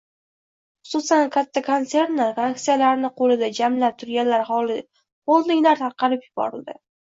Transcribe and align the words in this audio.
Xususan, 0.91 1.27
katta 1.35 1.63
konsernlar 1.67 2.41
aksiyalarini 2.47 3.13
qo‘lida 3.21 3.51
jamlab 3.61 4.01
turgan 4.05 4.35
holdinglar 5.29 5.85
tarqatib 5.85 6.29
yuborildi. 6.29 6.79